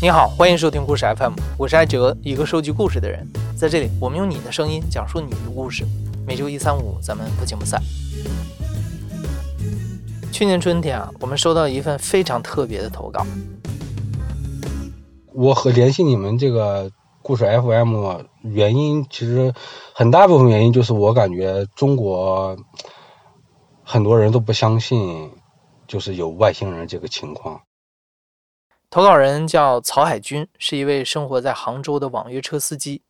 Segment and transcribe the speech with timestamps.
[0.00, 3.24] 你好，欢迎收听故事 FM，我是艾哲，一个收集故事的人。
[3.56, 5.86] 在这里，我们用你的声音讲述你的故事。
[6.26, 7.80] 每周一、三、五，咱们不见不散。
[10.32, 13.24] 去年春天啊，我们收到一份非常特别的投稿。
[15.32, 16.90] 我和联系你们这个
[17.22, 19.54] 故事 FM 原因，其实
[19.94, 22.56] 很大部分原因就是我感觉中国
[23.84, 25.30] 很多人都不相信，
[25.86, 27.60] 就是有外星人这个情况。
[28.90, 33.02] 投稿人叫曹海军，是一位生活在杭州的网约车司机。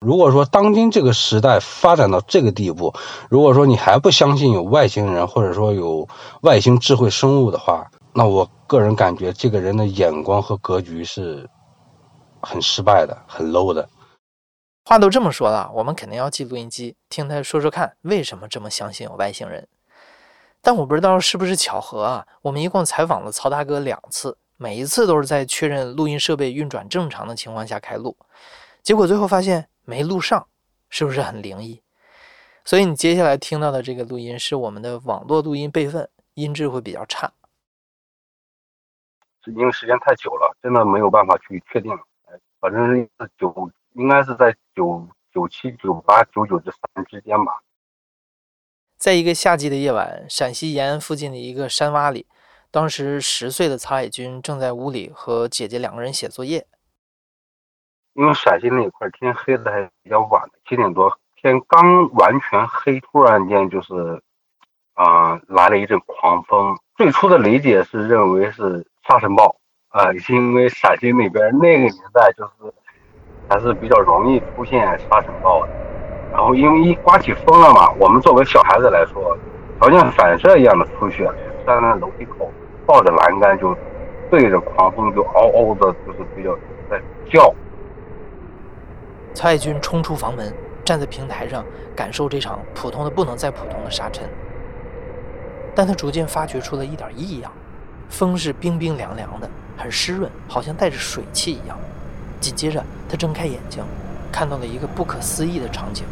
[0.00, 2.94] 如果说当今这个时代发展到这个地步，
[3.30, 6.08] 如果说你还不相信有外星人，或者说有
[6.42, 11.48] 外星智慧生物的话，那我个人感觉这个人的眼光和格局是
[12.42, 13.88] 很失败的，很 low 的。
[14.84, 19.68] 话都这么说了，我们肯定要记录音机，听他说说看，为什么这么相信有外星人。
[20.60, 24.36] 但我不知道是不是巧合啊，我们一共采访了曹大哥两次。
[24.60, 28.16] 每一次都是在确认录音设备运转正常的情况下开录，
[28.82, 30.48] 结果最后发现没录上，
[30.90, 31.80] 是不是很灵异？
[32.64, 37.32] 所以你接下来听到的这个录音是我们的网络录音备份，音质会比较差。
[39.44, 41.92] 是因为时间太久了，真的没有办法去确定。
[42.60, 47.62] 反正是九，应该是在九九七、九八、九九这三之间吧。
[48.96, 52.26] 在一个夏季的夜晚，陕西延安附近的一个山洼里。
[52.70, 56.66] 当时十岁的曹海军正在屋里和姐姐两个人写作业。
[58.14, 64.20] 因为陕西那一块天黑的还比较晚，七点多天刚完全黑，突然间就是，
[64.94, 66.76] 啊，来了一阵狂风。
[66.96, 69.56] 最初的理解是认为是沙尘暴，
[69.90, 72.72] 啊，因为陕西那边那个年代就是
[73.48, 75.72] 还是比较容易出现沙尘暴的。
[76.30, 79.36] 然后因为一刮起风了嘛，我们作为小孩子来说，
[79.80, 81.24] 条件反射一样的出去，
[81.66, 82.50] 站在楼梯口。
[82.86, 83.76] 抱着栏杆就
[84.30, 86.56] 对着狂风就嗷嗷的，就是比较
[86.90, 86.98] 在
[87.30, 87.54] 叫。
[89.34, 90.52] 曹海军冲出房门，
[90.84, 91.62] 站在平台上
[91.94, 94.26] 感受这场普通的不能再普通的沙尘。
[95.74, 97.52] 但他逐渐发觉出了一点异样，
[98.08, 99.48] 风是冰冰凉凉的，
[99.78, 101.78] 很湿润，好像带着水汽一样。
[102.40, 103.82] 紧接着，他睁开眼睛，
[104.30, 106.04] 看到了一个不可思议的场景。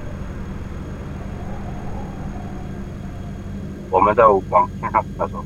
[3.90, 5.44] 我们在往天上看的时候。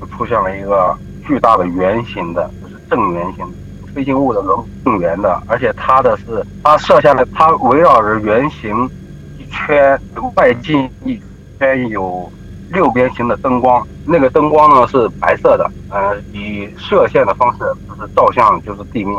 [0.00, 3.46] 就出现了一个巨大的圆形的，就是正圆形
[3.94, 8.90] 飞行物的轮正圆的，而且它的是它射下来，它围绕着圆形
[9.38, 9.96] 一圈，
[10.34, 11.22] 外径一
[11.60, 12.28] 圈有
[12.74, 19.16] 六边形的灯光，那个灯光呢是白色的，呃，以射线的方式就是照向就是地面，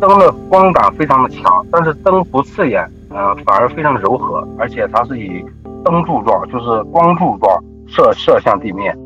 [0.00, 5.44] 灯的光感非常的强，但是灯不刺眼，呃，反而非常柔和，而且它是以。
[5.84, 8.96] 灯柱状就是光柱状射射向地面。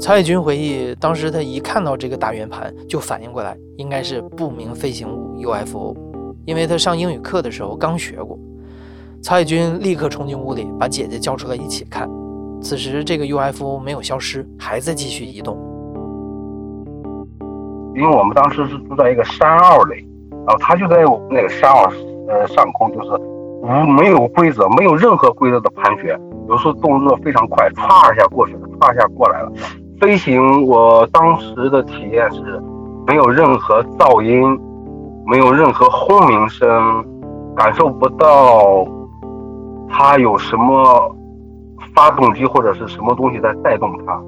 [0.00, 5.94] 曹海军回忆，当时他一看到这个大圆盘，就反应过来应该是不明飞行物 UFO，
[6.46, 8.36] 因为他上英语课的时候刚学过。
[9.22, 12.08] 曹海军立刻冲进屋里，把姐姐叫出来一起看。
[12.62, 15.56] 此时这个 UFO 没有消失，还在继续移动。
[17.94, 20.06] 因为我们当时是住在一个山坳里，
[20.46, 21.90] 然后他就在我们那个山坳
[22.28, 23.10] 呃上空，就是。
[23.60, 26.16] 无没有规则，没有任何规则的盘旋，
[26.48, 29.50] 有时候动作非常快，唰一下过去了，唰一下过来了。
[30.00, 32.62] 飞行，我当时的体验是，
[33.04, 34.56] 没有任何噪音，
[35.26, 37.04] 没有任何轰鸣声，
[37.56, 38.86] 感受不到
[39.88, 41.16] 它有什么
[41.94, 44.20] 发动机或者是什么东西在带动它。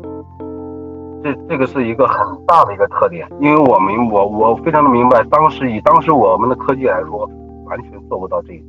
[1.22, 7.28] 这这个是一个很大的一个特点，因为我们我我非常的明白，当时以当时我们的科技来说，
[7.66, 8.66] 完全做不到这一点。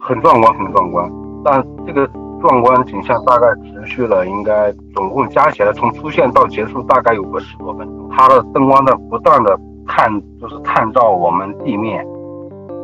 [0.00, 1.10] 很壮观，很壮观，
[1.42, 2.06] 但这个
[2.42, 8.10] 壮观景象大概持续了，应该总共加起来从出现到结束大概有个十多分钟。
[8.10, 12.06] 它的灯光在不断的探，就是探照我们地面。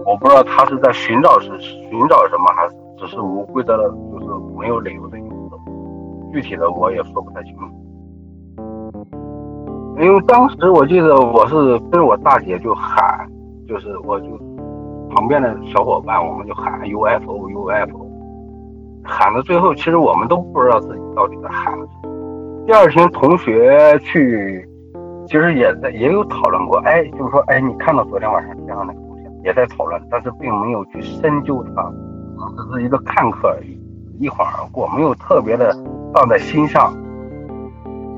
[0.06, 4.26] 我不知道它是在寻找是寻找什么，还是只是无规则的，就是
[4.58, 5.58] 没有理由的游走。
[6.32, 7.64] 具体的我也说不太清楚。
[10.00, 13.26] 因为当时我记得我是跟我大姐就喊，
[13.66, 14.28] 就是我就。
[15.12, 18.06] 旁边的小伙伴，我们就喊 UFO UFO，
[19.02, 22.64] 喊到最后，其实我们都不知道自己到底在喊什么。
[22.64, 24.64] 第二天同学去，
[25.26, 31.92] 其实也在也有讨论过，哎，就是说，哎，你看到昨天晚上天上那个东西，也在讨论，但是并没有去深究它，
[32.56, 33.78] 只是一个看客而已，
[34.18, 35.76] 一晃而过，没有特别的
[36.12, 36.96] 放在心上。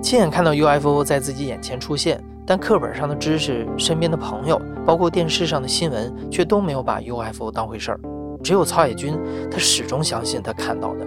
[0.03, 2.23] 亲眼看到 UFO 在自己眼前出现。
[2.45, 8.01] 但课本上的知识、身边的朋友，包括电视上的新闻，却都没有把 UFO 当回事儿。
[8.43, 9.17] 只有曹野军，
[9.49, 11.07] 他始终相信他看到的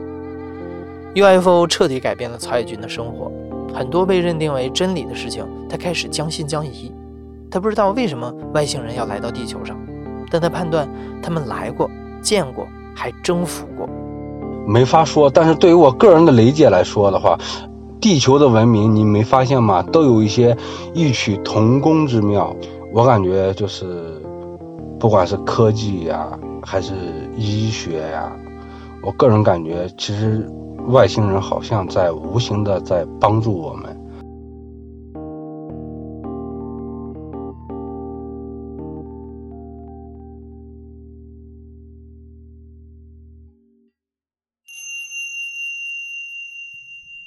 [1.13, 3.29] UFO 彻底改变了曹野军的生活。
[3.73, 6.89] 很多被认定为真理的事情，他开始将信将疑。
[7.51, 9.77] 他不知道为什么外星人要来到地球上，
[10.31, 10.87] 但他判断
[11.21, 11.91] 他们来过、
[12.21, 12.65] 见过，
[12.95, 13.87] 还征服过。
[14.65, 17.37] 没法说，但是对于我个人的理解来说的话，
[18.01, 19.83] 地球的文明，你没发现吗？
[19.83, 20.57] 都有一些
[20.93, 22.55] 异曲同工之妙。
[22.93, 24.19] 我感觉就是，
[24.97, 26.27] 不管是科技呀，
[26.63, 26.93] 还是
[27.35, 28.31] 医学呀，
[29.03, 30.49] 我个人感觉，其实
[30.87, 33.94] 外星人好像在无形的在帮助我们。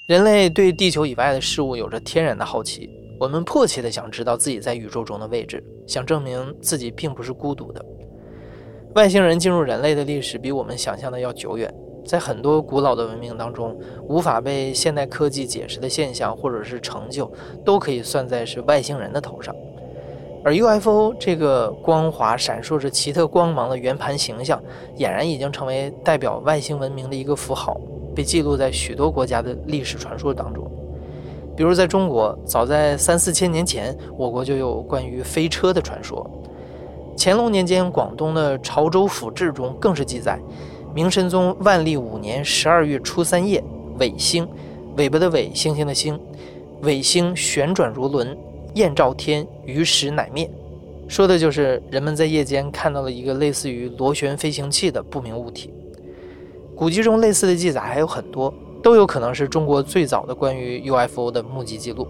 [0.08, 2.88] 人类对地球以外的事物有着天然的好奇，
[3.20, 7.84] 我们迫切地想知道自己在宇宙中的位置，想证明自己并不是孤独的。
[8.94, 11.70] 外星人进入人类的历史比我们想象的要久远，
[12.06, 13.78] 在很多古老的文明当中，
[14.08, 17.30] 无法被现代科技解释的现象或者是成就，
[17.62, 19.54] 都可以算在是外星人的头上。
[20.42, 24.58] 而 UFO 这个光滑、闪烁着奇特光芒的圆盘形象，
[24.96, 27.78] 俨然已经成为代表外星文明的一个符号。
[28.18, 30.68] 被记录在许多国家的历史传说当中，
[31.56, 36.28] 比如在中国，早在三四千年前，我国就有关于飞车的传说。
[37.16, 40.36] 乾隆年间，广东的《潮州府志》中更是记载：
[40.92, 43.62] 明神宗万历五年十二月初三夜，
[44.00, 44.48] 尾星，
[44.96, 46.18] 尾巴的尾，星星的星，
[46.82, 48.36] 尾星旋转如轮，
[48.74, 50.50] 焰照天，于时乃灭。
[51.06, 55.72] 说的就是人们在夜间看到了一个类似于螺旋飞行器的不明物体。
[56.78, 62.06] 古籍中类似的记载还有很多，都有可能是中国最早的关于 UFO 的目击记录。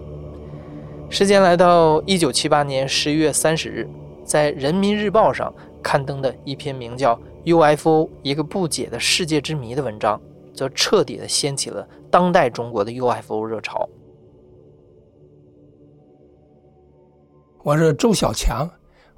[1.08, 3.88] 时间来到一九七八年十一月三十日，
[4.22, 5.50] 在《人民日报》上
[5.82, 7.18] 刊登的一篇名叫
[7.76, 10.20] 《UFO 一个不解的世界之谜》的文章，
[10.52, 13.88] 则彻底的掀起了当代中国的 UFO 热潮。
[17.62, 18.68] 我是周小强，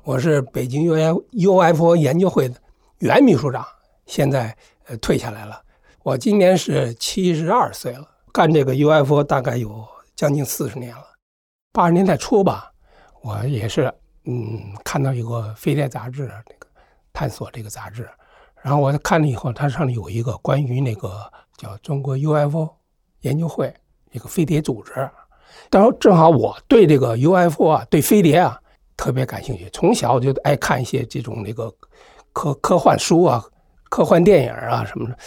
[0.04, 2.54] 我是北京 UFO 研究会的
[3.00, 3.66] 原秘书长，
[4.06, 4.56] 现在。
[4.86, 5.62] 呃退下来了，
[6.02, 9.86] 我今年是七十二岁了，干这个 UFO 大概有
[10.16, 11.04] 将近四十年了。
[11.72, 12.72] 八十年代初吧，
[13.22, 13.92] 我也是
[14.24, 16.66] 嗯看到一个《飞碟》杂志，那个
[17.12, 18.08] 探索这个杂志，
[18.62, 22.68] 然后我看了以后，它上面有一个关于那个叫中国 UFO
[23.20, 23.72] 研究会
[24.10, 24.92] 一个飞碟组织，
[25.70, 28.60] 然后正好我对这个 UFO 啊，对飞碟啊
[28.96, 31.72] 特别感兴趣，从小就爱看一些这种那个
[32.32, 33.44] 科科幻书啊。
[33.90, 35.18] 科幻电影啊什么的，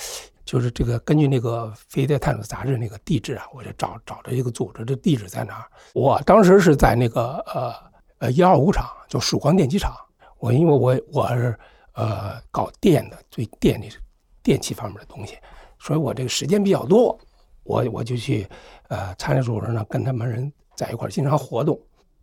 [0.45, 5.65] 就是这个根据那个《飞碟探索》杂志那个地址啊，我就找找着一个组织的地址在哪儿。
[5.94, 7.74] 我当时是在那个呃
[8.19, 9.94] 呃一二五厂，就曙光电机厂。
[10.39, 11.56] 我因为我我是
[11.94, 13.88] 呃搞电的，对电的
[14.42, 15.38] 电器方面的东西，
[15.77, 17.19] 所以我这个时间比较多，
[17.63, 18.48] 我我就去
[18.88, 21.77] 呃参加组织呢，跟他们人在一块儿经常活动，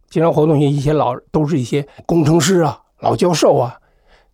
[0.08, 3.78] 经常活动一些老都是一些工程师啊、老教授啊，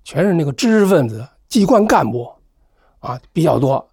[0.04, 1.26] 全是那个知识分子。
[1.48, 2.34] 机关干部，
[3.00, 3.88] 啊比较多。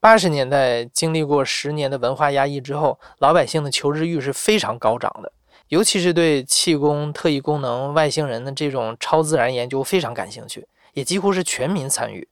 [0.00, 5.32] 八十年代经历过十年的文化压抑之后，老百姓的求知欲是非常高涨的，
[5.68, 12.28] 尤其是对气功、特异功能、外星人的这种超自然研究非常感兴趣，也几乎是全民参与。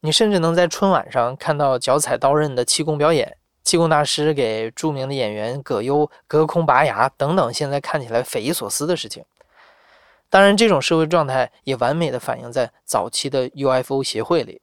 [0.00, 9.24] 你甚至能在春晚上看到脚踩刀刃的气功表演，气功大师给著名的演员葛优隔空拔牙等等，现在看起来匪夷所思的事情。
[10.32, 14.62] 当然，这种社会状态也完美的反映在早期的 UFO 协会里。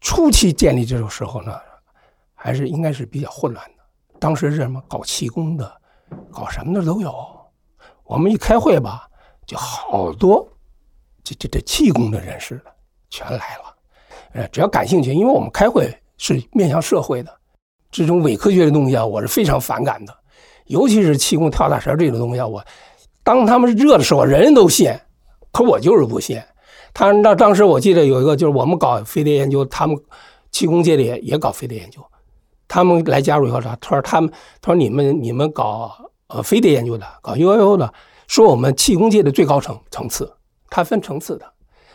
[0.00, 1.56] 初期建立这种时候呢，
[2.34, 3.84] 还是应该是比较混乱的。
[4.18, 5.80] 当时是什么搞气功的，
[6.32, 7.14] 搞什么的都有。
[8.02, 9.08] 我们一开会吧，
[9.46, 10.44] 就好多
[11.22, 12.60] 这这这气功的人士
[13.10, 13.76] 全来了。
[14.32, 17.32] 呃，只要感兴趣，因为我们开会是面向社会的，
[17.92, 20.12] 这种伪科学的东西啊，我是非常反感的。
[20.64, 22.60] 尤其是气功跳大神这种东西啊，我。
[23.26, 24.96] 当他们热的时候，人人都信，
[25.50, 26.40] 可我就是不信。
[26.94, 29.98] 他那当时我记得有一个，就是我们搞飞碟研究，他们
[30.52, 32.00] 气功界里也搞飞碟研究。
[32.68, 34.30] 他们来加入以后，他他说他们
[34.60, 35.92] 他说你们你们搞
[36.28, 37.92] 呃飞碟研究的，搞 UFO 的，
[38.28, 40.32] 说我们气功界的最高层层次，
[40.70, 41.44] 它分层次的。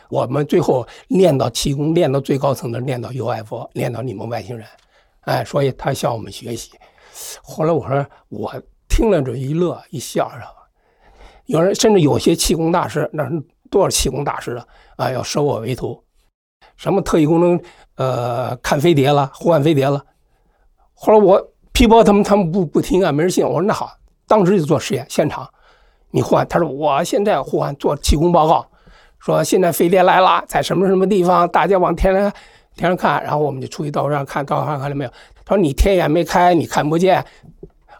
[0.10, 4.68] 我们最后练到气功，练到最高层的，练到 UFO，练到你们外星人，
[5.22, 6.72] 哎，所以他向我们学习。
[7.42, 8.54] 后来我说我
[8.90, 10.61] 听了这一乐一笑，是吧？
[11.46, 13.32] 有人甚至有些气功大师，那是
[13.70, 14.66] 多少气功大师啊？
[14.98, 16.02] 啊，要收我为徒，
[16.78, 17.60] 什么特异功能，
[17.96, 20.04] 呃，看飞碟了，呼唤飞碟了。
[20.94, 21.42] 后来我
[21.74, 23.44] 批驳他们，他们不不听啊，没人信。
[23.44, 23.92] 我说那好，
[24.28, 25.50] 当时就做实验，现场
[26.12, 26.48] 你呼唤。
[26.48, 28.66] 他说我现在呼唤做气功报告，
[29.20, 32.32] 说现在飞碟来了，在什么什么地方，大家往天上
[32.76, 35.12] 天上看，然后我们就出去道上看，道上看了没有？
[35.44, 37.26] 他说你天眼没开，你看不见。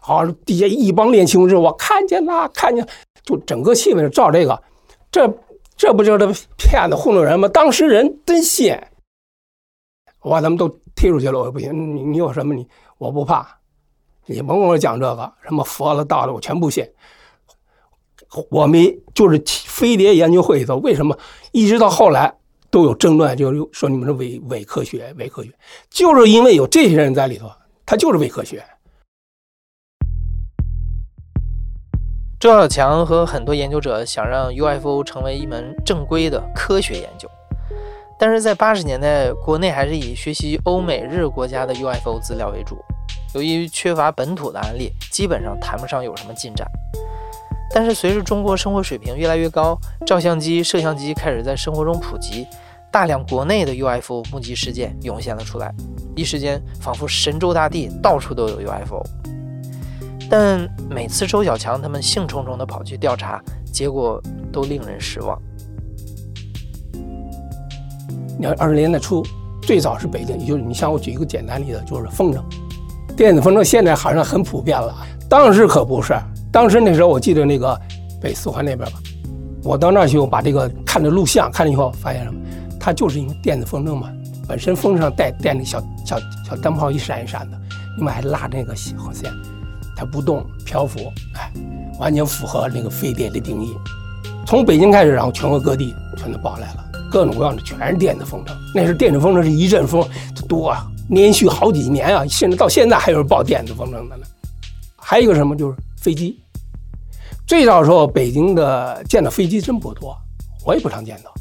[0.00, 2.86] 好，底下一帮年轻同志，我看见了，看见，
[3.24, 4.62] 就整个气氛就照这个，
[5.10, 5.38] 这
[5.76, 7.48] 这不就是骗子糊弄人吗？
[7.48, 8.76] 当时人真信，
[10.20, 12.66] 我把他们都踢出去了，我说不行，你你有什么你
[12.98, 13.58] 我不怕，
[14.26, 16.88] 你甭跟我讲这个什么佛了道了，我全不信。
[18.50, 21.18] 我们就是飞碟研究会里头，为什么
[21.50, 22.34] 一直到后来
[22.70, 25.50] 都有争论，就是说你们是伪伪科学，伪科学，
[25.90, 27.50] 就是因为有这些人在里头，
[27.84, 28.64] 他就是伪科学。
[32.42, 37.30] 周小强和很多研究者想让 UFO 成为一门正规的科学研究，
[38.18, 42.78] 但是在八十年代，国内还是以学习欧美日国家的 UFO 资料为主，
[43.36, 46.66] 由于缺乏本土的案例，基本上谈不上有什么进展。
[47.72, 52.44] 但是随着中国生活水平越来越高，照相机、摄像机开始在生活中普及，
[52.90, 55.72] 大量国内的 UFO 目击事件涌现了出来，
[56.16, 59.00] 一时间仿佛神州大地到处都有 UFO。
[60.32, 63.38] 但每次周小强他们兴冲冲地跑去调查，
[63.70, 64.18] 结果
[64.50, 65.38] 都令人失望。
[68.38, 69.22] 你看二十年代初，
[69.60, 72.42] 最早是北京，也就是你像我举一个简单例子，就是风筝，
[73.14, 74.96] 电子风筝现在好像很普遍了，
[75.28, 76.18] 当时可不是。
[76.50, 77.78] 当时那时候我记得那个
[78.18, 78.98] 北四环那边吧，
[79.62, 82.40] 我到那儿去，我把这个看着录像，看了以后发现什么？
[82.80, 84.10] 它就是因为电子风筝嘛，
[84.48, 87.60] 本身风上带电的小小小灯泡一闪一闪的，
[87.98, 89.30] 另外还拉那个线线。
[90.02, 91.52] 它不动漂浮，哎，
[92.00, 93.72] 完全符合那个飞碟的定义。
[94.44, 98.50] 从北京开始，然后全国各地全都报来了，各种各样的全是电子风筝。
[98.74, 100.04] 那是电子风筝是一阵风
[100.48, 104.26] 多啊，连续好几年啊，甚至到现在还有人报电子风筝的呢。
[104.96, 106.42] 还有一个什么就是飞机，
[107.46, 110.16] 最早的时候北京的见到飞机真不多，
[110.66, 111.32] 我也不常见到。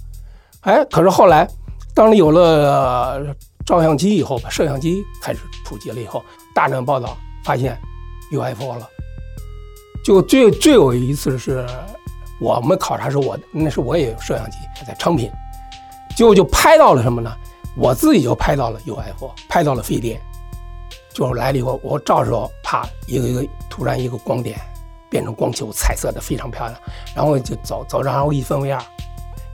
[0.62, 1.48] 哎，可是后来
[1.96, 7.76] 当你有了照相机以后，摄像机开始普及了以后，大量报道发现。
[8.32, 8.90] UFO 了，
[10.04, 11.66] 就最最有一次是，
[12.40, 14.58] 我们考察时候我那时我也有摄像机
[14.88, 15.32] 在昌平，
[16.16, 17.32] 结果就拍到了什么呢？
[17.78, 20.22] 我自己就拍到了 UFO，拍到了飞碟，
[21.14, 24.60] 就来了以后，我照的时候，啪，一个一个突然一个光点
[25.10, 26.82] 变成光球，彩色的非常漂亮，
[27.16, 28.82] 然后就走走着，然后一分为二，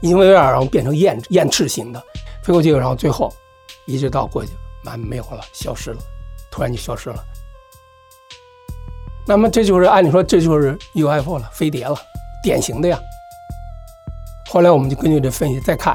[0.00, 2.02] 一分为二，然后变成燕燕翅形的
[2.42, 3.32] 飞过去，然后最后
[3.86, 4.50] 一直到过去，
[4.84, 6.00] 完没有了，消失了，
[6.50, 7.24] 突然就消失了。
[9.28, 11.94] 那么这就是按理说这就是 UFO 了，飞碟了，
[12.42, 12.98] 典型的呀。
[14.48, 15.94] 后来我们就根据这分析再看，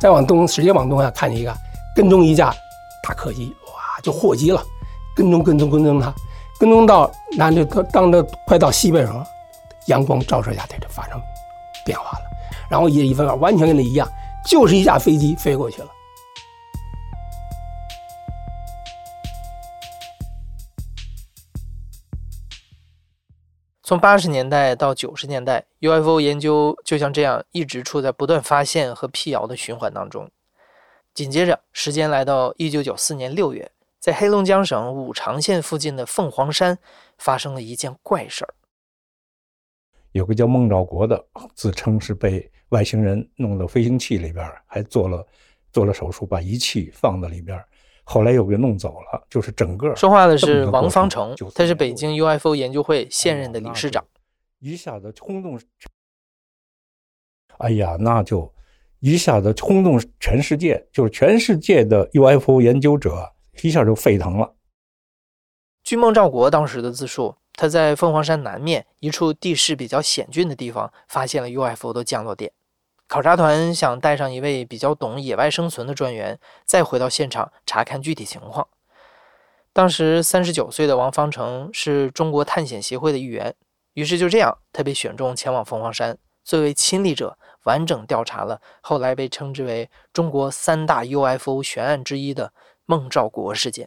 [0.00, 1.54] 再往东，直接往东下看见一个
[1.94, 2.50] 跟踪一架
[3.06, 4.64] 大客机，哇，就货机了，
[5.14, 6.10] 跟踪跟踪跟踪它，
[6.58, 7.62] 跟踪到那就
[7.92, 9.22] 当着快到西北时候，
[9.88, 11.20] 阳光照射下，它就发生
[11.84, 12.24] 变化了，
[12.70, 14.08] 然后一一分完全跟那一样，
[14.46, 15.88] 就是一架飞机飞过去了。
[23.84, 30.30] 从八十年代到九十年代，UFO 研究就像这样一直处在不断发现和辟谣的循环当中。
[31.12, 36.78] 紧接着，时间来到一九九四年六月，在黑龙江省五常县附近的凤凰山
[37.18, 38.54] 发生了一件怪事儿。
[40.12, 45.26] 有个叫孟兆国的，自称是被外星人弄到飞行器里边，还做了
[45.72, 47.62] 做了手术，把仪器放到里边。
[48.04, 54.04] 后来又给弄走了，就是整个说话的是王方成，他是北京 UFO 研究会现任的理事长。
[54.58, 55.58] 一下子轰动，
[57.58, 58.52] 哎呀，那就
[59.00, 63.32] 一下子轰动全世界，就是全世界的 UFO 研究者
[63.62, 64.54] 一下就沸腾了。
[65.82, 72.52] 据孟兆国当时的自述，他在凤凰山南面一处地势比较险峻的地方发现了 UFO 的降落点。
[73.12, 78.66] 考察团想带上一位比较懂野外生存的专员，再回到现场查看具体情况。
[79.70, 83.54] 当时三十九岁的王方成是中国探险协会的一员，
[83.92, 92.50] 于是就这样，他被选中前往凤凰山，作为亲历者，完整调查了后来被称之为中国三大 UFO 悬案之一的
[92.86, 93.86] 孟兆国事件。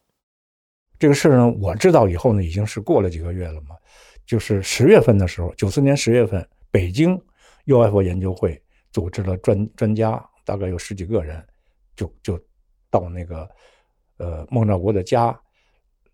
[0.99, 3.75] 这个事呢，我知道以后呢，已经是过了几个月了嘛，
[4.23, 7.19] 就是十月份的时候，九四年十月份，北京
[7.65, 8.61] UFO 研究会。
[8.95, 11.45] 组织了专专家，大概有十几个人，
[11.97, 12.39] 就就
[12.89, 13.45] 到那个
[14.19, 15.37] 呃孟兆国的家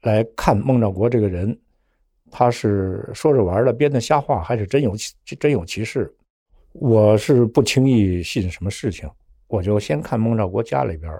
[0.01, 1.55] 来看孟兆国这个人，
[2.31, 4.95] 他是说着玩的，编的瞎话，还是真有
[5.39, 6.11] 真有其事？
[6.71, 9.07] 我是不轻易信什么事情，
[9.45, 11.15] 我就先看孟兆国家里边，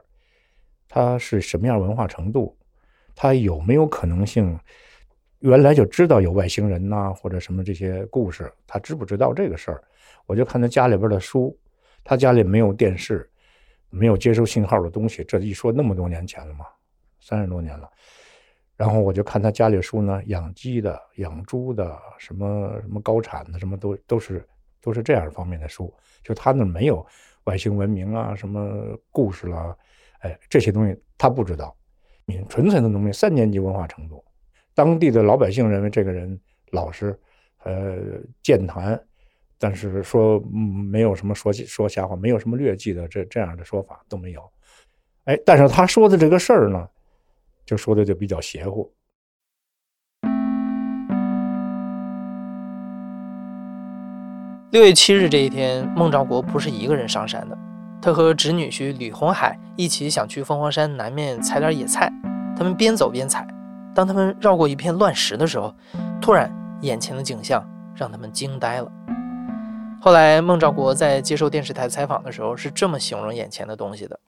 [0.89, 2.57] 他是什么样文化程度，
[3.13, 4.59] 他有没有可能性
[5.41, 9.83] 原来就知道有外星人呐，或者什么这些故事，他知不知道这个事儿？
[10.25, 11.57] 我就看他家里边的书，
[12.03, 13.29] 他家里没有电视，
[13.89, 15.23] 没有接收信号的东西。
[15.23, 16.65] 这一说那么多年前了嘛，
[17.19, 17.89] 三十多年了。
[18.77, 24.47] 然后我就看他家里书呢，养鸡的、养猪的，什么什么高产的，什么都都是
[24.81, 25.93] 都是这样方面的书。
[26.23, 27.05] 就他那没有
[27.45, 29.75] 外星文明啊，什么故事啦，
[30.19, 31.75] 哎，这些东西他不知道。
[32.25, 34.23] 你纯粹的农民，三年级文化程度，
[34.73, 36.39] 当地的老百姓认为这个人
[36.71, 37.17] 老实，
[37.63, 37.97] 呃，
[38.41, 38.99] 健谈，
[39.59, 40.39] 但是说
[40.91, 44.41] 没有什么说说瞎话，没有什么劣迹的这这样的说法都没有。
[45.25, 46.87] 哎，但是他说的这个事儿呢？
[47.63, 48.91] 就说的就比较邪乎。
[54.71, 57.57] 六月七日这一天，孟兆国不是一个人上山的，
[58.01, 62.11] 他和侄女婿吕红海一起想去凤凰山南面采点野菜。
[62.57, 63.45] 他们边走边采，
[63.93, 65.73] 当他们绕过一片乱石的时候，
[66.21, 67.63] 突然眼前的景象
[67.95, 68.91] 让他们惊呆了。
[69.99, 74.19] 后来，孟兆国在接受电视台采访的时候是这么形容眼前的东西的。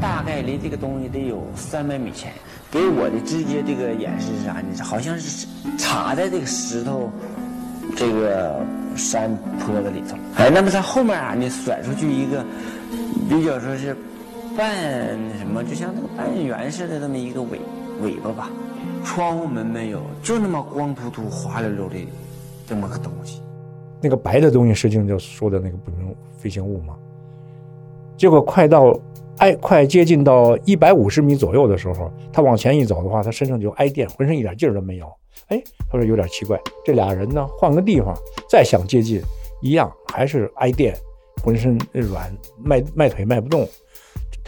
[0.00, 2.32] 大概离这个东西得有三百米前，
[2.70, 4.84] 给我的直接这个演示是啥呢？
[4.84, 7.10] 好像是插在这个石头
[7.96, 8.60] 这个
[8.96, 10.16] 山坡子里头。
[10.36, 12.44] 哎，那么它后面啊，你甩出去一个
[13.28, 13.96] 比较说是
[14.58, 14.74] 半
[15.38, 17.60] 什么，就像那个半圆似的这么一个尾
[18.02, 18.50] 尾巴吧。
[19.04, 21.94] 窗户门没有，就那么光秃秃、滑溜溜的
[22.66, 23.40] 这么个东西。
[24.00, 26.96] 那个白的东西，实际上就说的那个不明飞行物嘛。
[28.16, 28.98] 结果快到。
[29.38, 35.06] 挨快接近到一百五十米左右的时候，他往前一走的话，他身上就挨电，浑身一点劲儿都没有。
[35.46, 38.12] 哎，他说有点奇怪，这俩人呢，换个地方
[38.50, 39.22] 再想接近，
[39.62, 40.92] 一样还是挨电，
[41.40, 43.60] 浑身软，迈迈腿迈不动。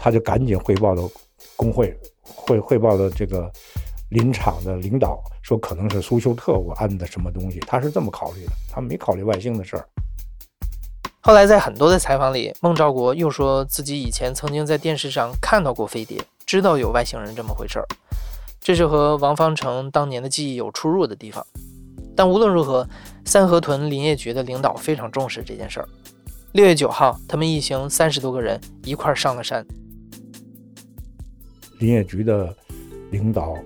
[0.03, 1.07] 他就赶紧汇报到
[1.55, 3.49] 工会，汇汇报到这个
[4.09, 7.59] 林场的领导，说可能是苏修特务安的什么东西。
[7.59, 9.87] 他是这么考虑的，他没考虑外星的事儿。
[11.19, 17.85] 后来在很多的采访里，孟兆国又说自己以前曾经在电视上看到过飞碟，知道有外星人这么回事儿。
[18.59, 21.45] 这是和王方成当年的记忆有出入的地方。
[22.15, 22.87] 但无论如何，
[23.23, 25.87] 三河屯林业局的领导非常重视这件事儿。
[26.53, 29.63] 六月九号，他们一行三十多个人一块儿上了山。
[31.81, 32.55] 林业局的
[33.09, 33.57] 领导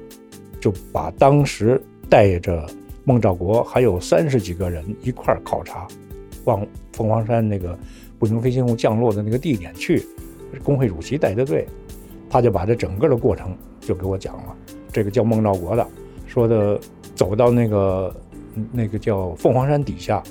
[0.59, 2.65] 就把当时带着
[3.03, 5.85] 孟兆国还有三十几个人一块儿考察。
[6.45, 7.77] 往凤凰山那个
[8.17, 10.05] 不明飞行物降落的那个地点去，
[10.63, 11.67] 工会主席带的队，
[12.29, 14.55] 他就把这整个的过程就给我讲了。
[14.93, 15.85] 这个叫孟兆国的
[16.27, 16.79] 说的，
[17.15, 18.15] 走到那个
[18.71, 20.23] 那个叫凤凰山底下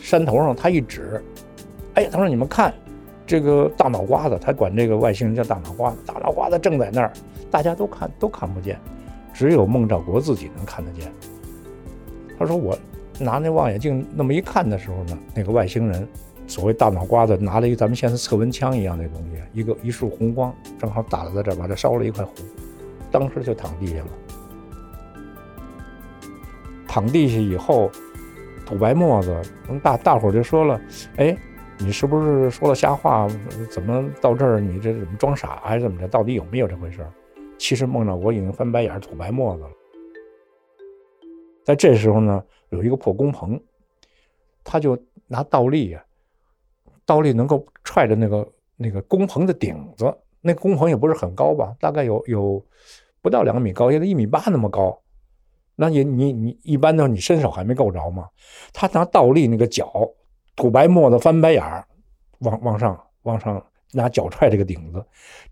[0.00, 1.20] 山头上，他一指，
[1.94, 2.72] 哎，他说你们看，
[3.26, 7.12] 这个大脑瓜子，他管这个外星人叫大脑瓜子，大脑瓜子正在那儿，
[7.50, 8.78] 大家都看都看不见，
[9.32, 11.12] 只有孟兆国自己能看得见。
[12.38, 12.78] 他说我。
[13.20, 16.08] 拿那望远镜那么一看的时候呢，那个外星人，
[16.48, 22.32] 所谓大脑瓜子，拿了一个咱们现在测温枪一样的东西，一个一束红光，正好打了在这儿，把这烧了一块糊，
[23.12, 24.06] 当时就躺地下了。
[26.88, 27.90] 躺地下以后，
[28.66, 29.40] 吐白沫子，
[29.82, 30.80] 大大伙就说了
[31.16, 31.36] ：“哎，
[31.84, 33.28] 你是不是说了瞎话？
[33.70, 36.08] 怎么到这儿你这怎么装傻还是怎么着？
[36.08, 37.06] 到底有没有这回事？”
[37.58, 39.70] 其实孟兆国已经翻白眼吐白沫子了。
[41.64, 42.42] 在这时候呢。
[42.72, 43.60] 有一个破工棚，
[44.64, 46.02] 他就拿倒立呀，
[47.04, 50.10] 倒立能够踹着那个那个工棚的顶子。
[50.40, 52.64] 那工棚也不是很高吧，大概有有
[53.20, 54.98] 不到两米高，也得一米八那么高。
[55.76, 58.26] 那你你你一般的你伸手还没够着吗？
[58.72, 59.92] 他拿倒立那个脚
[60.56, 61.86] 吐白沫子翻白眼儿，
[62.40, 65.04] 往往上往上拿脚踹这个顶子。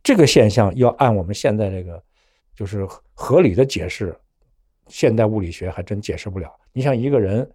[0.02, 2.02] 这个现象要按我们现在这个
[2.54, 4.16] 就是合理的解释。
[4.88, 6.52] 现代物理学还真解释不了。
[6.72, 7.48] 你像一个人，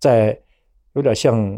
[0.00, 0.36] 在
[0.94, 1.56] 有点像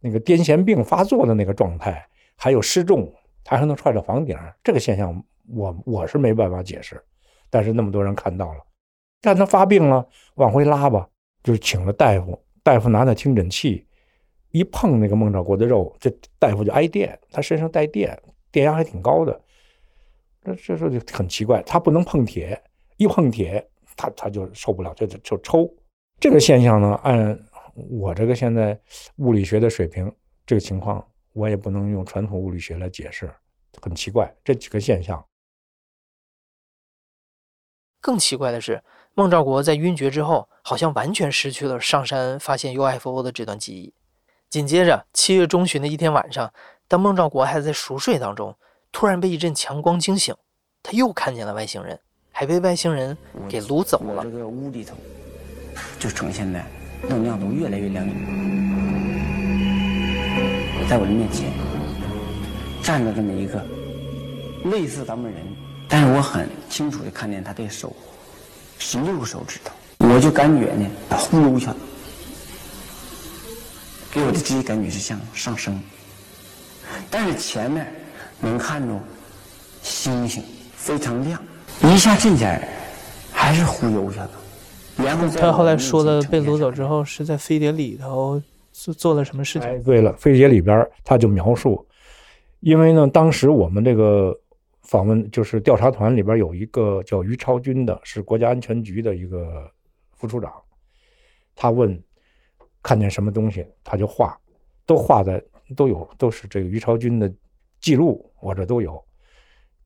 [0.00, 3.08] 那个癫痫病发作的那个状态，还有失重，
[3.44, 7.00] 他还能踹着房顶，这个现象我我是没办法解释。
[7.50, 8.60] 但是那么多人看到了，
[9.20, 11.08] 但他发病了，往回拉吧，
[11.44, 13.86] 就请了大夫，大夫拿那听诊器
[14.54, 18.16] 一碰那个孟兆国的肉，这大夫就挨电，他身上带电，
[18.52, 19.38] 电压还挺高的。
[20.44, 22.62] 这这时候就很奇怪，他不能碰铁，
[22.96, 23.68] 一碰铁。
[23.96, 25.72] 他他就受不了，就就抽。
[26.18, 27.38] 这个现象呢，按
[27.88, 28.76] 我这个现在
[29.18, 30.12] 物理学的水平，
[30.44, 33.32] 这个情况我也不能用传统物理学来解释，
[33.80, 34.34] 很奇怪。
[34.42, 35.24] 这几个现象，
[38.00, 38.82] 更奇怪的是，
[39.14, 43.94] 孟兆国在晕厥之后，好像完全失去了上山发现 UFO 的这段记忆。
[44.50, 46.52] 紧接着，七月中旬的一天晚上，
[46.88, 48.56] 当孟兆国还在熟睡当中，
[48.92, 50.34] 突然被一阵强光惊醒，
[50.82, 51.98] 他又看见了外星人。
[52.36, 53.16] 还被外星人
[53.48, 54.24] 给掳走了。
[54.24, 54.96] 这个屋里头
[56.00, 56.60] 就呈现的
[57.08, 58.14] 能量都越来越亮眼。
[60.88, 61.52] 在我的面前
[62.82, 63.64] 站着这么一个
[64.64, 65.46] 类似咱们人，
[65.88, 67.94] 但是我很清楚的看见他的手
[68.80, 69.72] 十六个手指头，
[70.08, 71.76] 我就感觉呢，他忽悠去了，
[74.14, 75.76] 给我的直接感觉是像上升，
[77.10, 77.92] 但是前面
[78.40, 78.96] 能看着
[79.82, 80.40] 星星
[80.76, 81.42] 非常亮，
[81.82, 82.68] 一下近点儿
[83.32, 84.30] 还是忽悠下的。
[85.04, 89.68] 然后他后来说了，被掳走之后是在飞碟里头做做了什么事情？
[89.68, 91.84] 哎，对了，飞碟里边他就描述，
[92.60, 94.32] 因为呢，当时我们这个
[94.82, 99.68] 访问就是调查团里边有一个叫于超军的，是国家安全局的一个
[100.12, 100.52] 副处长，
[101.56, 102.00] 他问
[102.84, 104.38] 看见什么东西，他就画，
[104.84, 105.42] 都画在
[105.74, 107.32] 都有，都是这个于超军的
[107.80, 109.02] 记录，我这都有。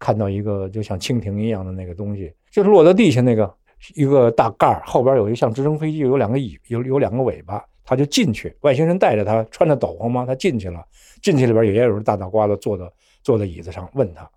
[0.00, 3.52] 看到一个就像蜻蜓一样的那个东西，就是落到地下那个
[3.94, 10.84] 一个大盖儿，后边有一个像直升飞机有两个尾有有两个尾巴，他就进去，外星人带着他，穿着斗篷嘛，他进去了，
[11.22, 12.84] 进去里边也有大脑瓜子坐在
[13.22, 14.28] 坐在椅子上，问他，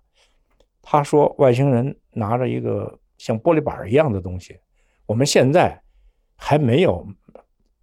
[0.80, 4.56] 他说外星人拿着一个像玻璃板一样的东西，
[5.06, 5.80] 我们现在
[6.36, 7.06] 还没有，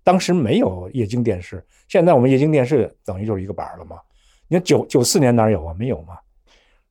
[0.10, 4.00] 当时没有液晶电视，现在我们液晶电视等于就是一个板儿了嘛。
[4.48, 5.76] 你看九九四年哪有啊？
[5.78, 6.18] 没有嘛。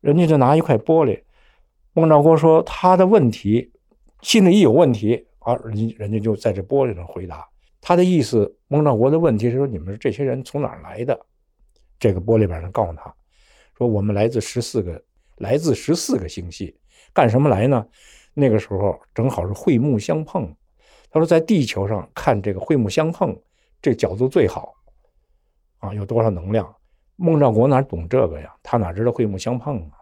[0.00, 1.20] 人家就拿一块玻璃，
[1.94, 3.72] 孟兆国说他的问题，
[4.22, 7.44] 心里一有问题啊，人人家就在这玻璃上回答。
[7.80, 11.18] 他的意思，孟兆国的问题是说你们这些人从哪儿来的？
[11.98, 13.12] 这个玻璃板上告诉他，
[13.76, 15.02] 说我们来自十四个，
[15.38, 16.76] 来自十四个星系，
[17.12, 17.84] 干什么来呢？
[18.32, 20.54] 那个时候正好是会木相碰，
[21.10, 23.36] 他说在地球上看这个会木相碰，
[23.80, 24.74] 这角度最好，
[25.78, 26.74] 啊，有多少能量？
[27.16, 28.54] 孟兆国哪懂这个呀？
[28.62, 29.98] 他哪知道会木相碰啊？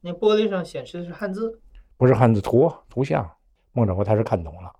[0.00, 1.60] 那玻璃上显示的是汉字，
[1.96, 3.28] 不是汉字图啊图像。
[3.72, 4.70] 孟兆国他是看懂了，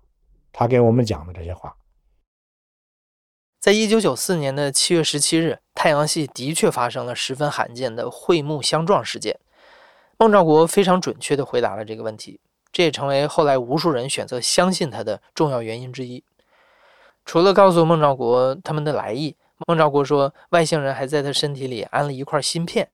[0.51, 1.75] 他给我们讲的这些话。
[3.59, 9.39] 在一九九四年的七月十七日，太阳系的确发生了十分罕见的会木相撞事件。
[10.17, 12.39] 孟兆国非常准确地回答了这个问题，
[12.73, 16.21] 这也成为后来无数人选择相信他的重要原因之一。
[17.23, 22.89] 除了告诉孟兆国他们的来意，孟兆国说，外星人还在他身体里安了一块芯片。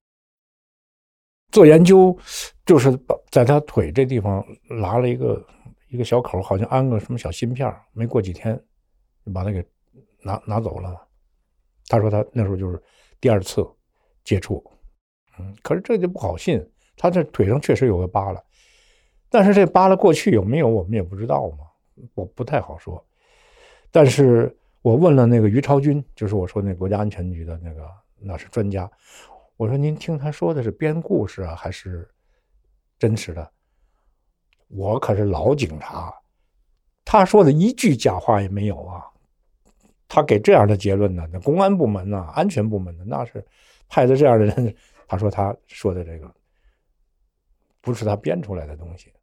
[1.51, 2.15] 做研究
[2.63, 2.91] 就是
[3.31, 4.45] 在他腿这地方
[4.81, 5.43] 拉了一个
[5.87, 8.55] 一个小口，好像安个什么小芯片没过几天
[9.25, 9.65] 就把它给
[10.21, 10.95] 拿拿走了。
[11.87, 12.79] 他说他那时候就是
[13.19, 13.65] 第二次
[14.23, 14.63] 接触，
[15.39, 16.63] 嗯，可是这就不好信，
[16.95, 18.43] 他这腿上确实有个疤了，
[19.29, 21.67] 但是这扒拉过去有没有我们也不知道嘛，
[22.15, 23.03] 我不太好说。
[23.91, 27.87] 但是我问了那个于超军，就是我说那国家安全局的那个
[28.19, 28.89] 那是专家，
[29.55, 32.09] 我说您听他说的是编故事啊，还是
[32.97, 33.51] 真实的？
[34.67, 36.13] 我可是老警察，
[37.03, 39.03] 他说的一句假话也没有啊。
[40.07, 41.27] 他给这样的结论呢？
[41.31, 43.45] 那公安部门呢、安全部门的那是
[43.87, 44.75] 派的这样的人，
[45.07, 46.33] 他说他说的这个
[47.79, 49.13] 不是他编出来的东西。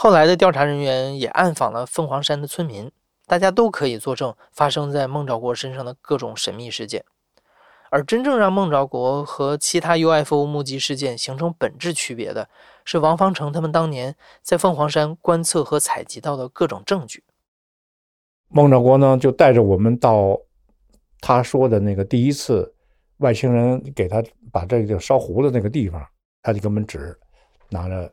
[0.00, 2.88] 后来的调查人员也暗访了凤凰山的村民，
[3.26, 7.04] 大家都可以作证发生在孟兆国身上的各种神秘事件。
[7.90, 12.48] 而真正让孟兆国和其他 UFO 目击事件形成本质区别的，
[12.84, 17.24] 是王方成他们当年在凤凰山观测和采集到的各种证据。
[18.46, 20.38] 孟兆国呢，就带着我们到
[21.20, 22.72] 他说的那个第一次
[23.16, 26.00] 外星人给他把这个烧糊的那个地方，
[26.40, 27.18] 他就给我们指，
[27.70, 28.08] 拿着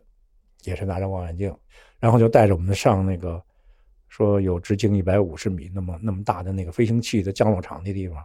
[0.65, 1.55] 也是拿着望远镜，
[1.99, 3.41] 然后就带着我们上那个
[4.07, 8.23] 说有直径一百五十米那么那么大的那个飞行器的降落场那地方。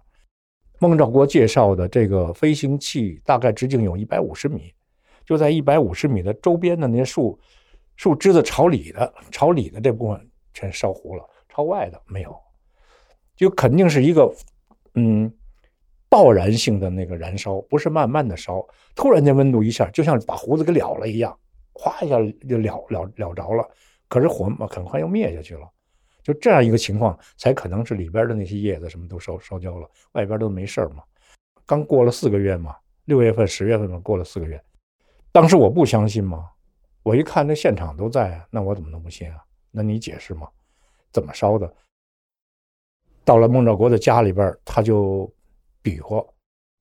[0.79, 4.73] 孟兆国介绍的这个飞行器大概直径有一百五十米，
[5.25, 7.39] 就在一百五十米的周边的那些树
[7.97, 11.29] 树枝子朝里的朝里的这部分全烧糊了。
[11.51, 12.35] 朝外的没有，
[13.37, 14.33] 就肯定是一个
[14.95, 15.31] 嗯
[16.09, 21.37] 爆燃性的那个燃烧，不是慢慢的烧，突然间温度一下，就像把胡子给燎了一样，
[21.81, 23.67] 哗一下就了了了着了，
[24.07, 25.67] 可是火嘛很快又灭下去了，
[26.23, 31.03] 就这样一个情况，才可能是里边的那些叶子什么都烧烧焦了，外边都没事嘛。
[31.65, 34.63] 刚过了四个月嘛，六月份、十月份嘛，过了四个月，
[35.33, 36.51] 当时我不相信嘛，
[37.03, 39.43] 我一看那现场都在啊，那我怎么能不信啊？
[39.71, 40.47] 那你解释嘛？
[41.13, 41.75] 怎么烧的？
[43.25, 45.33] 到了孟兆国的家里边，他就
[45.81, 46.23] 比划。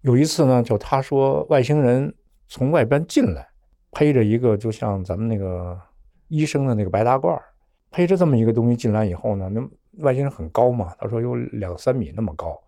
[0.01, 2.13] 有一次呢，就他说外星人
[2.47, 3.48] 从外边进来，
[3.91, 5.79] 披着一个就像咱们那个
[6.27, 7.39] 医生的那个白大褂，
[7.91, 9.61] 披着这么一个东西进来以后呢，那
[10.03, 12.59] 外星人很高嘛，他说有两三米那么高，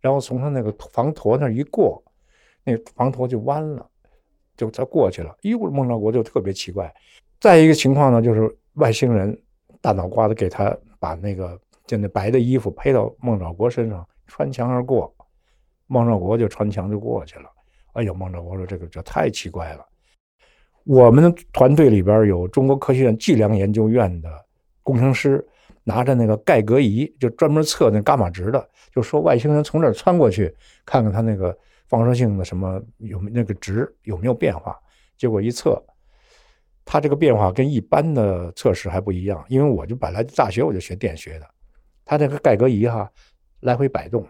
[0.00, 2.02] 然后从他那个防驼那一过，
[2.64, 3.86] 那防驼就弯了，
[4.56, 5.36] 就他过去了。
[5.42, 6.94] 哟，孟兆国就特别奇怪。
[7.40, 9.40] 再一个情况呢，就是外星人
[9.80, 10.76] 大脑瓜子给他。
[11.00, 15.14] 把那个就那白的衣服披到孟兆国身上，穿墙而过，
[15.86, 17.48] 孟兆国就穿墙就过去了。
[17.92, 19.86] 哎呦，孟兆国说这个这太奇怪了。
[20.88, 24.30] 我们团队里边有中国科学院计量研究院的
[24.82, 25.46] 工程师，
[25.84, 30.50] 拿着那个盖格仪，就专门测那伽马值的，就说外星人从这儿穿过去，
[30.86, 31.54] 看看他那个
[31.88, 34.74] 放射性的什么有没那个值有没有变化。
[35.18, 35.78] 结果一测，
[36.86, 39.44] 它这个变化跟一般的测试还不一样。
[39.48, 41.46] 因为我就本来大学我就学电学的，
[42.02, 43.12] 它这个盖格仪哈
[43.60, 44.26] 来回摆动，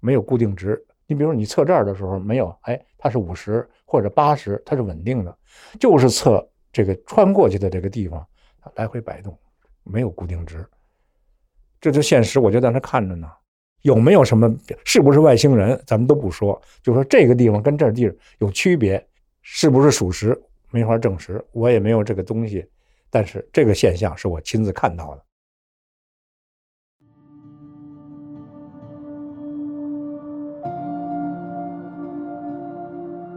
[0.00, 0.82] 没有固定值。
[1.06, 5.36] 你比如你测这儿的时候没有，哎，它是五十或者八十，它是稳定的。
[5.78, 8.26] 就是测这个穿过去的这个地方，
[8.60, 9.38] 它来回摆动，
[9.82, 10.64] 没有固定值。
[11.80, 13.30] 这就现实，我就在那看着呢。
[13.82, 14.50] 有没有什么？
[14.84, 15.78] 是不是外星人？
[15.86, 19.06] 咱们都不说，就说这个地方跟这地有区别，
[19.42, 20.40] 是不是属实？
[20.70, 22.66] 没法证实，我也没有这个东西。
[23.10, 25.24] 但是这个现象是我亲自看到的。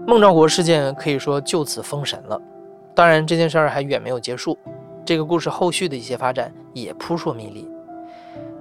[0.09, 2.41] 孟兆国事件可以说就此封神了，
[2.95, 4.57] 当然这件事儿还远没有结束。
[5.03, 7.69] 这个故事后续的一些发展也扑朔迷离，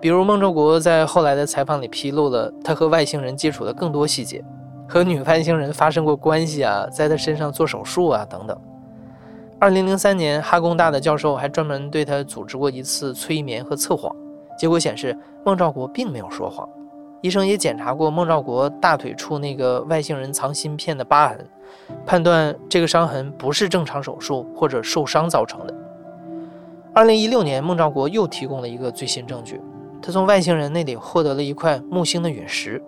[0.00, 4.44] 比如孟兆国在后来的采访里披露了他和外星人接触的更多细节，
[4.88, 8.60] 和女外星人发生过关系啊，在他身上做手术啊等等。
[9.60, 14.12] 二零零三年，哈工大的教授还专门对他组织过一次催眠和测谎，
[14.58, 16.68] 结果显示孟兆国并没有说谎。
[17.22, 21.46] 医生也检查过孟兆国大腿处那个外星人藏芯片的疤痕，
[22.04, 25.74] 判断这个伤痕不是正常手术或者受伤造成的。
[26.94, 29.60] 二零一六年，孟兆国又提供了一个最新证据，
[30.00, 32.82] 他从外星人那里获得了一块木星的陨石。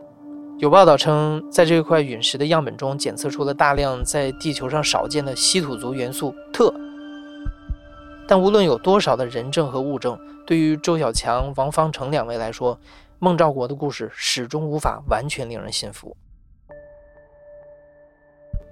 [0.58, 6.72] 有报道称，在这块陨石的样本中检测出了大量在地球上少见的稀土族元素铊。
[8.26, 12.78] 但无论有多少的人证和物证，对于周小强、王方成两位来说，
[13.20, 16.16] 孟兆国的故事始终无法完全令人信服。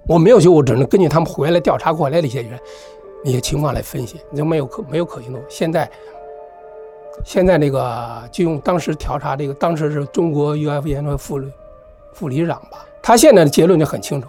[0.08, 2.56] 我没有去，我只能根据他们回来调查过来的一些人、
[3.24, 5.40] 那些情况来分析，就没有可没有可信度。
[5.48, 5.90] 现在，
[7.24, 11.42] 现在那个就用当时调查这个，当时是中国 UFO 研究副
[12.12, 14.28] 副理事长吧，他现在的结论就很清楚，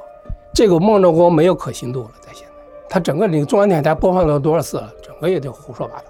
[0.51, 2.12] 这个孟兆国没有可信度了。
[2.21, 2.53] 在现在，
[2.89, 6.06] 他整个那个中央电视台播放了多少次了，整个也就胡说八道。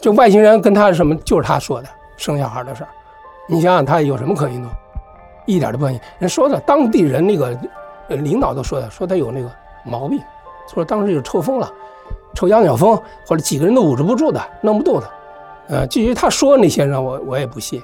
[0.00, 2.88] 就外星人跟他什么，就是他说的生小孩的事儿。
[3.52, 4.68] 你想想，他有什么可信度？
[5.44, 6.00] 一点都不可信。
[6.18, 7.54] 人说的，当地人那个
[8.08, 9.50] 领导都说的，说他有那个
[9.84, 10.18] 毛病，
[10.72, 11.70] 说当时就抽风了，
[12.34, 15.10] 抽羊角风，或者几个人都捂着不住的，弄不动的。
[15.68, 17.82] 呃，至于他说那些人，我我也不信。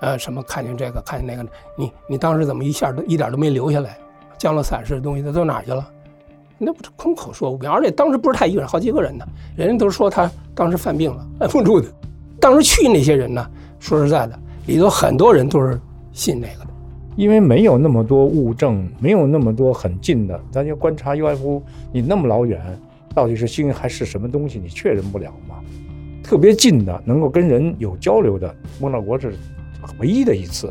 [0.00, 3.96] 呃，什么看见这个，看见那个，你你当时怎么一下都一点都没留下来？
[4.36, 5.86] 降落伞式的东西，它都哪去了？
[6.58, 9.24] 那不是空口说无凭，而且当时不是他一个人，好几个人呢。
[9.56, 11.86] 人家都说他当时犯病了，按不住的。
[12.40, 14.38] 当时去那些人呢，说实在的。
[14.68, 15.80] 里头很多人都是
[16.12, 16.70] 信那个的，
[17.16, 22.60] 因为没有那么多物证，没有那么多很近的，咱就观察 UFO，你那么老远，
[23.14, 25.54] 到底是星还是什么东西，你确认不了嘛？
[26.22, 29.32] 特别近的，能够跟人有交流的，孟兆国是
[30.00, 30.70] 唯一的一次，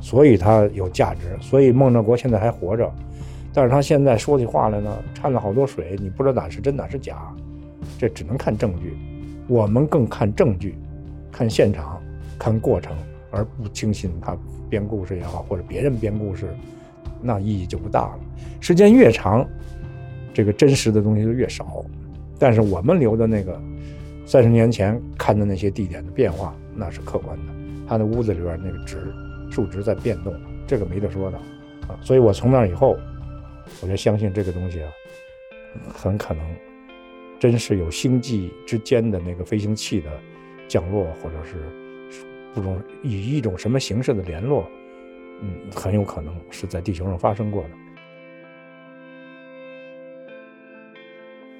[0.00, 2.88] 所以他有价值，所以孟兆国现在还活着，
[3.52, 7.16] 但是他现在说起话来呢，掺了好多水，你不知道哪是真哪是假，
[7.98, 8.96] 这只能看证据，
[9.48, 10.76] 我们更看证据，
[11.32, 12.00] 看现场。
[12.38, 12.96] 看过程，
[13.30, 14.36] 而不轻信他
[14.70, 16.46] 编故事也好，或者别人编故事，
[17.20, 18.20] 那意义就不大了。
[18.60, 19.44] 时间越长，
[20.32, 21.84] 这个真实的东西就越少。
[22.38, 23.60] 但是我们留的那个
[24.24, 27.52] 三十年前看的那些地点的变化，那是客观的。
[27.86, 29.12] 他的屋子里边那个值
[29.50, 30.32] 数值在变动，
[30.66, 31.38] 这个没得说的
[31.88, 31.98] 啊。
[32.00, 32.96] 所以我从那以后，
[33.80, 34.88] 我就相信这个东西啊，
[35.92, 36.46] 很可能
[37.40, 40.10] 真是有星际之间的那个飞行器的
[40.68, 41.56] 降落，或者是。
[42.58, 44.68] 这种以一种什么形式的联络，
[45.42, 47.70] 嗯，很有可能是在地球上发生过的。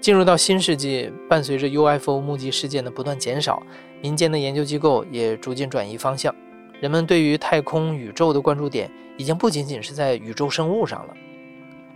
[0.01, 3.63] 进入到新世纪，伴随着 UFO 目击事件的不断减少，
[4.03, 6.35] 民间的研究机构也逐渐转移方向。
[6.81, 11.15] 人们对于太空宇宙的关注点已经不仅仅是在宇宙生物上了，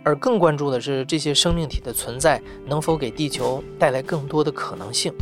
[0.03, 5.13] 而更关注的是这些生命体的存在能否给地球带来更多的可能性。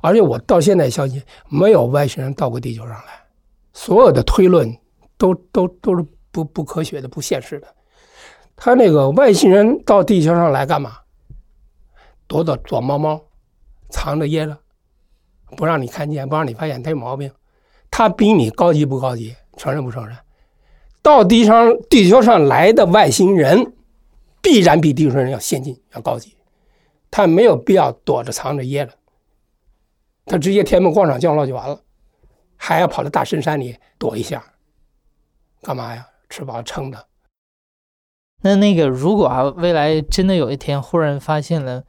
[0.00, 3.24] 而且我到现在相信，没有外星人到过地球上来，
[3.72, 4.76] 所有的推论
[5.18, 7.68] 都都都是不不科学的、不现实的。
[8.56, 10.98] 他那个外星人到地球上来干嘛？
[12.26, 13.20] 躲躲躲猫猫，
[13.88, 14.56] 藏着掖着，
[15.56, 17.30] 不让你看见，不让你发现他有毛病。
[17.90, 19.34] 他比你高级不高级？
[19.56, 20.16] 承认不承认？
[21.02, 23.72] 到地上地球上来的外星人，
[24.40, 26.36] 必然比地球人要先进、要高级。
[27.10, 28.92] 他没有必要躲着藏着掖着，
[30.30, 31.80] 他直接天安门广场降落就完了，
[32.56, 34.40] 还要跑到大深山里躲一下，
[35.60, 36.06] 干嘛呀？
[36.28, 37.06] 吃饱撑的。
[38.42, 41.82] 那那个，如果啊，未来真的有一天忽然发现了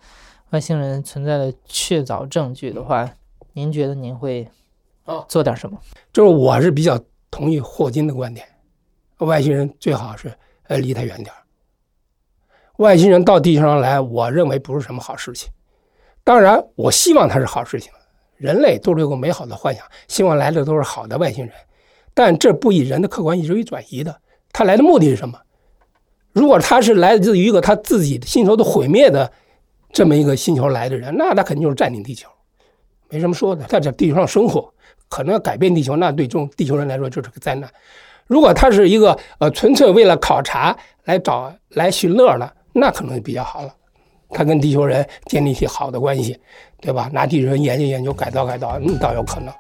[0.50, 3.08] 外星人存在的确凿证据的话，
[3.54, 4.50] 您觉得您会
[5.04, 5.80] 啊做点什么？
[6.12, 7.00] 就是我是比较
[7.30, 8.48] 同意霍金的观点，
[9.20, 11.38] 外星人最好是呃离他远点儿
[12.78, 15.52] 外星人到地球上来，我认为不是什么好事情。
[16.24, 17.94] 当然，我希望他是好事情。
[18.42, 21.54] 人类都是有个美好的幻想，希望来的都是好的外星人，
[22.12, 24.20] 但这不以人的客观意志为转移的。
[24.52, 25.40] 他来的目的是什么？
[26.34, 29.32] 如果他是来自于一个他自己星球的毁灭的
[29.94, 32.28] 这么一个星球来的人，那他肯定就是占领地球，
[33.10, 33.64] 没什么说的。
[33.70, 34.74] 他在地球上生活，
[35.08, 37.70] 可能要改变地球，那对这种地球人来说就是个灾难。
[38.26, 43.76] 如果他是一个呃纯粹为了考察来找来寻乐的，那可能就比较好了。
[44.34, 46.40] 他跟地球人建立起好的关系，
[46.80, 47.10] 对吧？
[47.12, 49.54] 拿地球人研究研究，改造改造，嗯，倒有可能。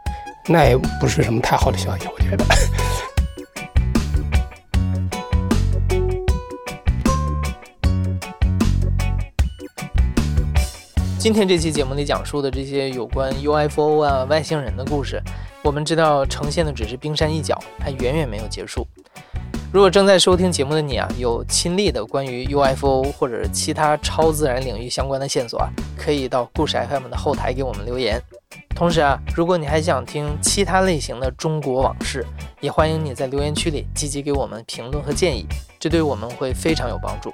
[0.47, 2.45] 那也不是什么太好的消息，我觉得。
[11.19, 15.21] 今天这期节目里讲述的这些有关 UFO 啊、外星人的故事，
[15.63, 18.87] 我们知道呈现的只是冰山一角，还远远没有结束。
[19.73, 28.21] 如果正在收听节目的你啊，有亲历的关于 UFO 或者其他超自然领域相关的线索啊，可以到故事 FM 的后台给我们留言。
[28.75, 32.25] 同时啊，如果你还想听其他类型的中国往事，
[32.59, 35.45] 也欢迎你在留言区里积极给我们评论和建议，
[35.79, 37.31] 这对我们会非常有帮助。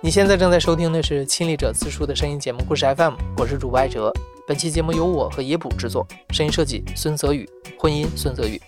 [0.00, 4.10] 你现在正在收听的是亲历者自述的声音节目《故事 FM》，我是主播艾哲。
[4.48, 7.46] 本期节目由我和野捕制作，声音设计孙泽宇，
[7.78, 8.58] 混音孙泽宇。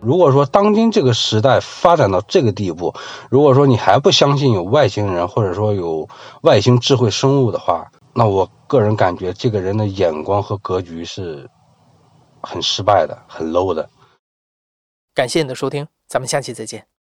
[0.00, 2.94] 如果说当今这个时代发展到这个地步，
[3.30, 6.08] 如果说你还不相信有外星人，或者说有
[6.42, 11.50] 外星智慧生物的话，那我个人感觉这个人的眼光和格局是
[12.40, 13.88] 很失败的，很 low 的。
[15.14, 16.86] 感谢你的收听，咱们下期再见。